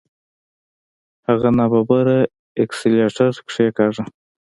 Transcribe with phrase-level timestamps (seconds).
[1.27, 2.17] هغه ناببره
[2.63, 4.05] اکسلېټر کېکاږه.